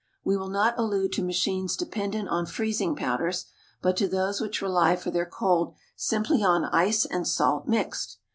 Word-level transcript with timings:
We 0.23 0.35
will 0.35 0.49
not 0.49 0.79
allude 0.79 1.13
to 1.13 1.21
machines 1.23 1.77
dependent 1.77 2.27
on 2.27 2.47
freezing 2.47 2.95
powders, 2.95 3.45
but 3.83 3.95
to 3.97 4.07
those 4.07 4.41
which 4.41 4.59
rely 4.59 4.95
for 4.95 5.11
their 5.11 5.27
cold 5.27 5.75
simply 5.95 6.43
on 6.43 6.65
ice 6.65 7.05
and 7.05 7.27
salt 7.27 7.67
mixed. 7.67 8.17